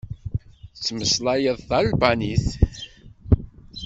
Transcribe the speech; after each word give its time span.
Tettmeslayeḍ 0.73 1.57
talbanit? 1.69 2.45